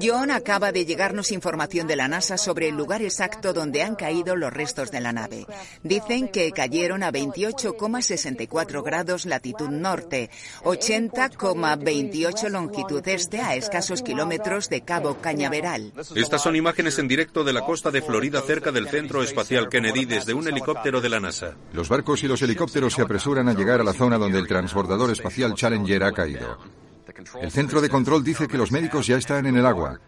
[0.00, 4.36] John acaba de llegarnos información de la NASA sobre el lugar exacto donde han caído
[4.36, 5.46] los restos de la nave.
[5.82, 10.30] Dicen que cayeron a 28,64 grados latitud norte,
[10.64, 15.92] 80,28 longitud este a escasos kilómetros de Cabo Cañaveral.
[16.14, 20.04] Estas son imágenes en directo de la costa de Florida cerca del Centro Espacial Kennedy
[20.04, 21.56] desde un helicóptero de la NASA.
[21.72, 25.10] Los barcos y los helicópteros se apresuran a llegar a la zona donde el transbordador
[25.10, 26.58] espacial Challenger ha caído.
[27.40, 29.98] El centro de control dice que los médicos ya están en el agua.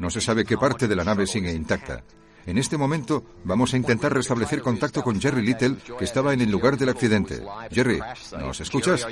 [0.00, 2.02] No se sabe qué parte de la nave sigue intacta.
[2.44, 6.50] En este momento vamos a intentar restablecer contacto con Jerry Little, que estaba en el
[6.50, 7.40] lugar del accidente.
[7.70, 8.00] Jerry,
[8.38, 9.06] ¿nos escuchas?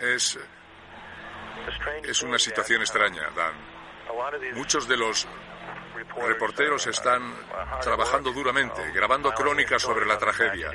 [0.00, 0.38] Es.
[2.04, 3.78] Es una situación extraña, Dan.
[4.54, 5.26] Muchos de los
[6.26, 7.22] reporteros están
[7.80, 10.70] trabajando duramente, grabando crónicas sobre la tragedia.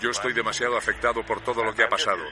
[0.00, 2.24] Yo estoy demasiado afectado por todo lo que ha pasado.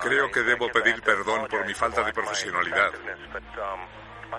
[0.00, 2.92] Creo que debo pedir perdón por mi falta de profesionalidad.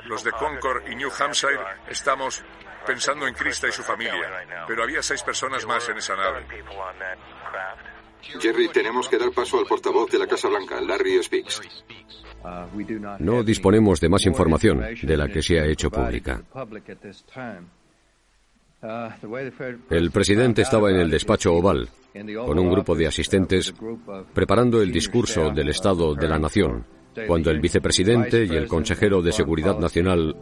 [0.05, 2.43] Los de Concord y New Hampshire estamos
[2.85, 6.45] pensando en Krista y su familia, pero había seis personas más en esa nave.
[8.39, 11.83] Jerry, tenemos que dar paso al portavoz de la Casa Blanca, Larry Speaks.
[13.19, 16.41] No disponemos de más información de la que se ha hecho pública.
[19.89, 21.89] El presidente estaba en el despacho oval
[22.45, 23.73] con un grupo de asistentes
[24.33, 26.85] preparando el discurso del Estado de la Nación
[27.27, 30.35] cuando el vicepresidente y el consejero de Seguridad Nacional,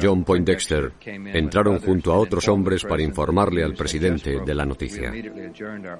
[0.00, 5.12] John Poindexter, entraron junto a otros hombres para informarle al presidente de la noticia.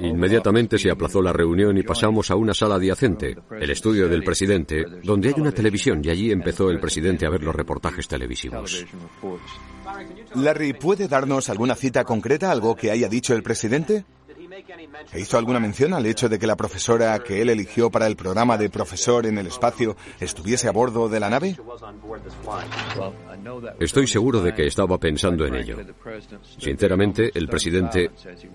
[0.00, 4.84] Inmediatamente se aplazó la reunión y pasamos a una sala adyacente, el estudio del presidente,
[5.02, 8.84] donde hay una televisión y allí empezó el presidente a ver los reportajes televisivos.
[10.34, 14.04] Larry, ¿puede darnos alguna cita concreta, algo que haya dicho el presidente?
[15.16, 18.56] ¿Hizo alguna mención al hecho de que la profesora que él eligió para el programa
[18.56, 21.56] de profesor en el espacio estuviese a bordo de la nave?
[23.78, 25.78] Estoy seguro de que estaba pensando en ello.
[26.58, 28.10] Sinceramente, el presidente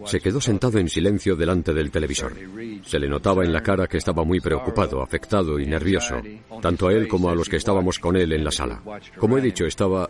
[0.05, 2.33] se quedó sentado en silencio delante del televisor.
[2.83, 6.21] Se le notaba en la cara que estaba muy preocupado, afectado y nervioso,
[6.61, 8.81] tanto a él como a los que estábamos con él en la sala.
[9.17, 10.09] Como he dicho, estaba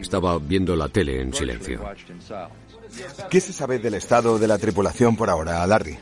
[0.00, 1.80] estaba viendo la tele en silencio.
[3.30, 5.98] ¿Qué se sabe del estado de la tripulación por ahora, Larry?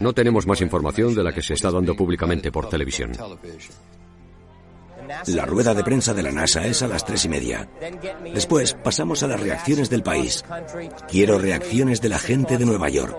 [0.00, 3.12] No tenemos más información de la que se está dando públicamente por televisión.
[5.26, 7.68] La rueda de prensa de la NASA es a las tres y media.
[8.32, 10.44] Después pasamos a las reacciones del país.
[11.08, 13.16] Quiero reacciones de la gente de Nueva York.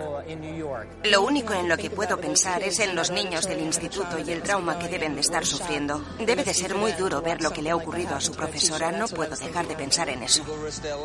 [1.03, 4.41] Lo único en lo que puedo pensar es en los niños del instituto y el
[4.41, 6.03] trauma que deben de estar sufriendo.
[6.19, 8.91] Debe de ser muy duro ver lo que le ha ocurrido a su profesora.
[8.91, 10.43] No puedo dejar de pensar en eso.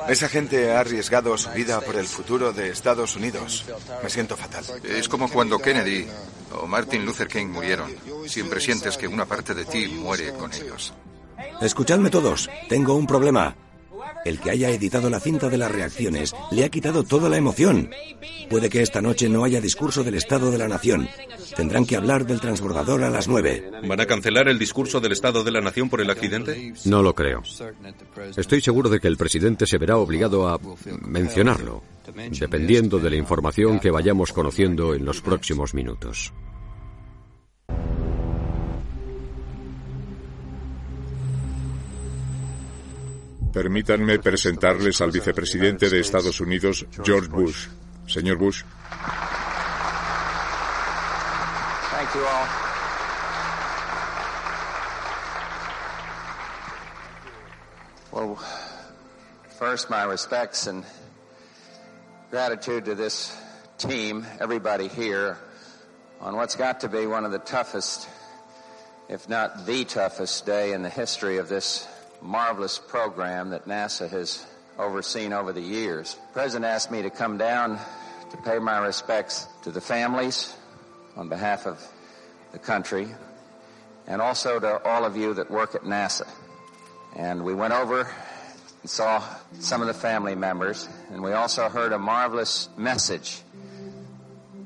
[0.09, 3.65] Esa gente ha arriesgado su vida por el futuro de Estados Unidos.
[4.03, 4.65] Me siento fatal.
[4.85, 6.07] Es como cuando Kennedy
[6.53, 7.91] o Martin Luther King murieron.
[8.27, 10.95] Siempre sientes que una parte de ti muere con ellos.
[11.61, 12.49] Escuchadme todos.
[12.69, 13.55] Tengo un problema.
[14.25, 17.91] El que haya editado la cinta de las reacciones le ha quitado toda la emoción.
[18.51, 21.09] Puede que esta noche no haya discurso del Estado de la Nación.
[21.57, 23.71] Tendrán que hablar del transbordador a las nueve.
[23.87, 26.73] ¿Van a cancelar el discurso del Estado de la Nación por el accidente?
[26.85, 27.43] No lo creo.
[28.37, 30.59] Estoy seguro de que el presidente se verá obligado a
[31.03, 31.83] mencionarlo,
[32.39, 36.33] dependiendo de la información que vayamos conociendo en los próximos minutos.
[43.53, 47.69] Permítanme presentarles al vicepresidente de Estados Unidos, George Bush.
[48.07, 48.65] Señor Bush.
[59.59, 60.85] First, my respects and
[62.31, 63.37] gratitude to this
[63.77, 65.37] team, everybody here,
[66.21, 68.09] on what's got to be one of the toughest,
[69.09, 71.87] if not the toughest day in the history of this
[72.23, 74.45] marvelous program that NASA has
[74.79, 76.15] overseen over the years.
[76.15, 77.79] The President asked me to come down
[78.31, 80.55] to pay my respects to the families
[81.17, 81.85] on behalf of
[82.53, 83.09] the country
[84.07, 86.29] and also to all of you that work at NASA.
[87.17, 88.01] And we went over
[88.83, 89.23] and saw
[89.59, 93.43] some of the family members and we also heard a marvelous message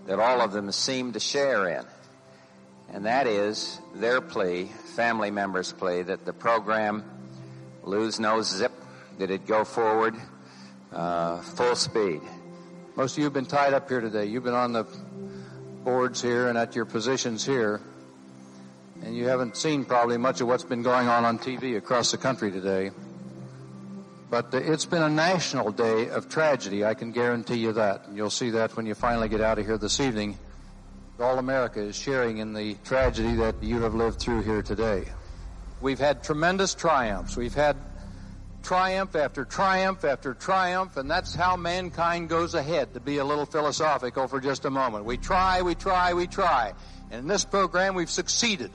[0.06, 1.84] that all of them seemed to share in.
[2.92, 7.04] And that is their plea, family members' plea, that the program
[7.82, 8.72] lose no zip,
[9.18, 10.14] Did it go forward
[10.92, 12.20] uh, full speed.
[12.96, 14.26] Most of you have been tied up here today.
[14.26, 14.84] You've been on the
[15.84, 17.80] boards here and at your positions here,
[19.02, 22.18] and you haven't seen probably much of what's been going on on TV across the
[22.18, 22.90] country today.
[24.30, 28.06] But it's been a national day of tragedy, I can guarantee you that.
[28.06, 30.38] And you'll see that when you finally get out of here this evening.
[31.20, 35.04] All America is sharing in the tragedy that you have lived through here today.
[35.82, 37.36] We've had tremendous triumphs.
[37.36, 37.76] We've had
[38.62, 43.46] triumph after triumph after triumph, and that's how mankind goes ahead, to be a little
[43.46, 45.04] philosophical for just a moment.
[45.04, 46.72] We try, we try, we try.
[47.10, 48.70] And in this program, we've succeeded.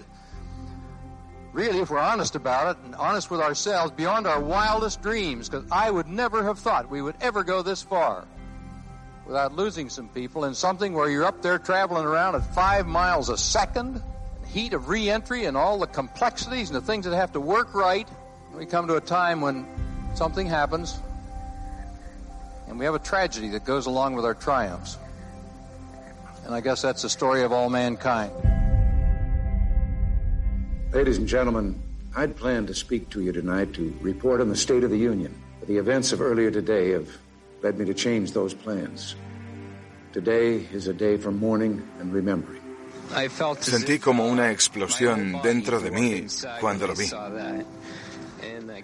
[1.53, 5.65] Really, if we're honest about it and honest with ourselves, beyond our wildest dreams, because
[5.71, 8.27] I would never have thought we would ever go this far
[9.25, 13.29] without losing some people in something where you're up there traveling around at five miles
[13.29, 14.03] a second,
[14.53, 18.07] heat of reentry and all the complexities and the things that have to work right.
[18.55, 19.65] We come to a time when
[20.15, 20.99] something happens
[22.67, 24.97] and we have a tragedy that goes along with our triumphs.
[26.45, 28.31] And I guess that's the story of all mankind.
[30.93, 31.81] Ladies and gentlemen,
[32.15, 35.39] I'd planned to speak to you tonight to report on the State of the Union.
[35.59, 37.09] But the events of earlier today have
[37.61, 39.15] led me to change those plans.
[40.13, 42.61] Today is a day for mourning and remembering.
[43.59, 46.25] Sentí como una explosión dentro de mí
[46.59, 47.09] cuando lo vi.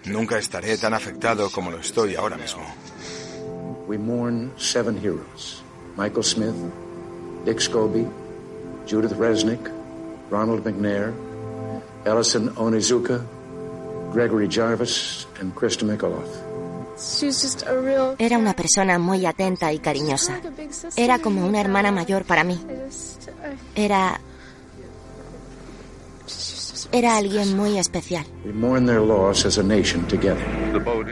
[0.06, 2.64] Nunca estaré tan afectado como lo estoy ahora mismo.
[3.88, 5.62] We mourn seven heroes
[5.98, 6.56] Michael Smith,
[7.46, 8.10] Dick Scobie,
[8.88, 9.72] Judith Resnick,
[10.30, 11.14] Ronald McNair,
[12.06, 13.24] Ellison Onizuka,
[14.12, 16.53] Gregory Jarvis, and Krista Mikoloff.
[18.18, 20.40] Era una persona muy atenta y cariñosa.
[20.96, 22.60] Era como una hermana mayor para mí.
[23.76, 24.20] Era...
[26.92, 28.26] Era alguien muy especial.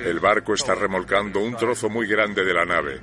[0.05, 3.01] El barco está remolcando un trozo muy grande de la nave.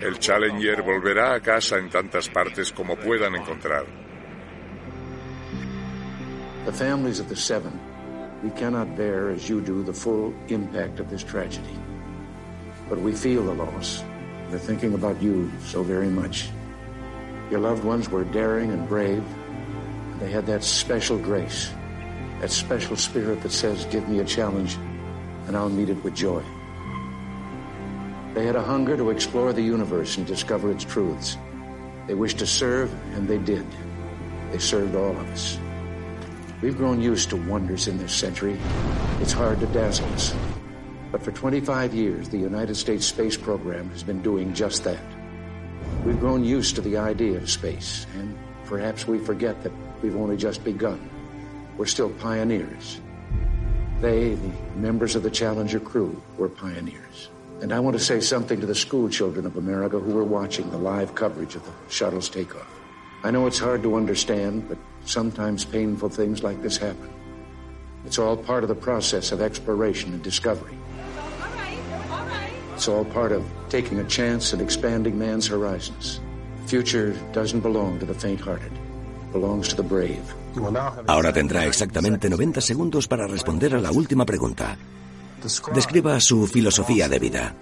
[0.00, 3.84] El Challenger volverá a casa en tantas partes como puedan encontrar.
[8.44, 11.78] We cannot bear as you do the full impact of this tragedy.
[12.90, 14.04] But we feel the loss.
[14.50, 16.50] We're thinking about you so very much.
[17.50, 19.24] Your loved ones were daring and brave,
[20.20, 21.70] they had that special grace,
[22.40, 24.76] that special spirit that says, Give me a challenge,
[25.46, 26.42] and I'll meet it with joy.
[28.34, 31.38] They had a hunger to explore the universe and discover its truths.
[32.06, 33.66] They wished to serve, and they did.
[34.52, 35.58] They served all of us.
[36.64, 38.58] We've grown used to wonders in this century.
[39.20, 40.34] It's hard to dazzle us.
[41.12, 45.04] But for 25 years, the United States space program has been doing just that.
[46.06, 48.34] We've grown used to the idea of space, and
[48.64, 51.10] perhaps we forget that we've only just begun.
[51.76, 52.98] We're still pioneers.
[54.00, 57.28] They, the members of the Challenger crew, were pioneers.
[57.60, 60.70] And I want to say something to the school children of America who were watching
[60.70, 62.73] the live coverage of the shuttle's takeoff.
[63.24, 67.08] I know it's hard to understand, but sometimes painful things like this happen.
[68.04, 70.76] It's all part of the process of exploration and discovery.
[72.74, 76.20] It's all part of taking a chance and expanding man's horizons.
[76.62, 78.72] The future doesn't belong to the faint-hearted.
[79.32, 80.22] Belongs to the brave.
[81.06, 84.76] Ahora tendrá exactamente 90 segundos para responder a la última pregunta.
[85.74, 87.54] Describa su filosofía de vida.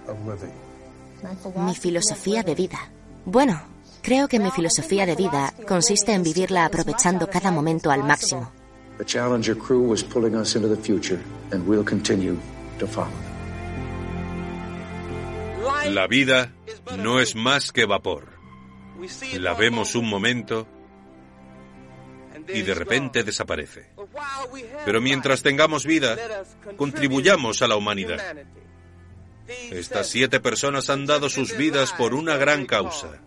[1.55, 2.79] Mi filosofía de vida.
[3.25, 3.72] Bueno,
[4.03, 8.51] creo que mi filosofía de vida consiste en vivirla aprovechando cada momento al máximo.
[15.89, 16.53] La vida
[16.97, 18.27] no es más que vapor.
[19.39, 20.67] La vemos un momento
[22.47, 23.89] y de repente desaparece.
[24.85, 26.17] Pero mientras tengamos vida,
[26.77, 28.19] contribuyamos a la humanidad.
[29.71, 33.19] Estas siete personas han dado sus vidas por una gran causa.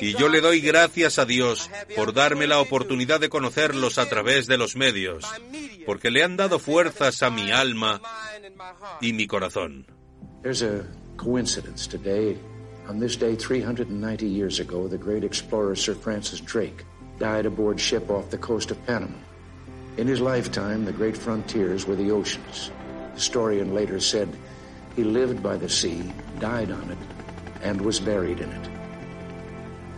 [0.00, 4.46] Y yo le doy gracias a Dios por darme la oportunidad de conocerlos a través
[4.46, 5.24] de los medios,
[5.84, 8.00] porque le han dado fuerzas a mi alma
[9.00, 9.86] y mi corazón.
[12.88, 16.86] On this day 390 years ago, the great explorer Sir Francis Drake
[17.18, 19.12] died aboard ship off the coast of Panama.
[19.98, 22.70] In his lifetime, the great frontiers were the oceans.
[23.14, 24.28] Historian later said
[24.96, 26.98] he lived by the sea, died on it,
[27.62, 28.77] and was buried in it.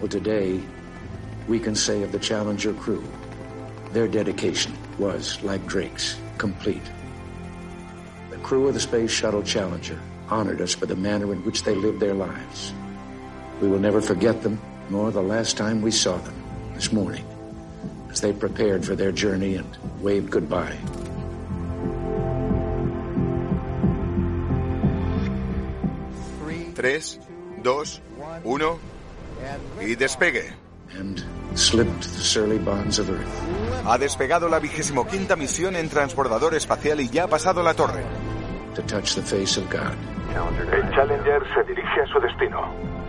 [0.00, 0.60] Well, today,
[1.46, 3.04] we can say of the Challenger crew,
[3.92, 6.82] their dedication was, like Drake's, complete.
[8.30, 11.74] The crew of the Space Shuttle Challenger honored us for the manner in which they
[11.74, 12.72] lived their lives.
[13.60, 16.34] We will never forget them, nor the last time we saw them.
[16.80, 17.26] this morning
[18.08, 19.68] as they prepared for their journey and
[20.00, 20.78] waved goodbye.
[26.74, 27.18] Tres,
[27.60, 28.00] dos,
[28.46, 28.80] uno
[29.80, 30.52] y despegue.
[30.98, 31.22] And
[31.54, 33.84] slipped the surly bonds of Earth.
[33.84, 38.04] Ha despegado la vigésimo quinta misión en transbordador espacial y ya ha pasado la torre.
[38.74, 39.96] To touch the face of God.
[40.72, 42.99] El Challenger se dirige a su destino.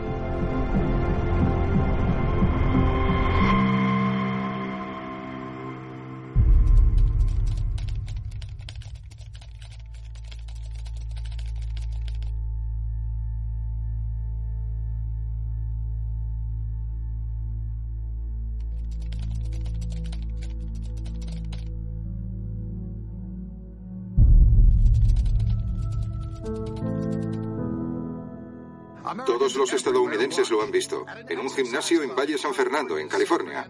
[29.25, 33.69] Todos los estadounidenses lo han visto, en un gimnasio en Valle San Fernando, en California,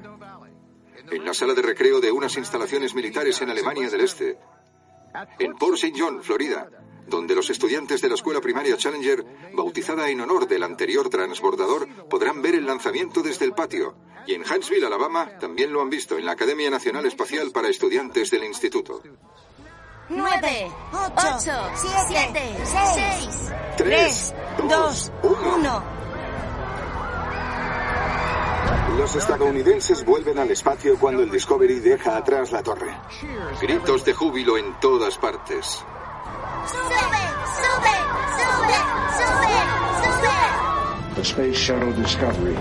[1.10, 4.38] en la sala de recreo de unas instalaciones militares en Alemania del Este,
[5.39, 5.93] en Port St.
[5.97, 6.70] John, Florida,
[7.08, 12.41] donde los estudiantes de la escuela primaria Challenger, bautizada en honor del anterior transbordador, podrán
[12.41, 13.95] ver el lanzamiento desde el patio.
[14.26, 18.32] Y en Huntsville, Alabama, también lo han visto en la Academia Nacional Espacial para Estudiantes
[18.32, 19.02] del Instituto.
[20.14, 24.34] 9, 8, 7, 6, 3,
[24.68, 25.84] 2, 1.
[28.97, 32.93] Los estadounidenses vuelven al espacio cuando el Discovery deja atrás la torre.
[33.62, 35.82] Gritos de júbilo en todas partes.
[36.66, 36.82] ¡Sube!
[37.55, 37.95] ¡Sube!
[38.36, 38.76] ¡Sube!
[39.16, 39.59] ¡Sube!
[40.03, 41.16] ¡Sube!
[41.16, 42.57] The Space Shuttle Discovery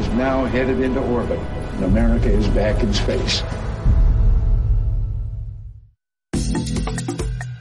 [0.00, 1.38] is now headed into orbit,
[1.76, 3.44] and America is back in space.